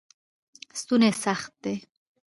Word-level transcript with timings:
ستوني 0.79 1.09
سخت 1.23 1.51
دی. 1.63 1.75